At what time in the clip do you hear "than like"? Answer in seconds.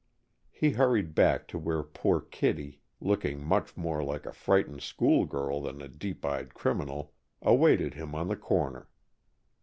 5.61-5.89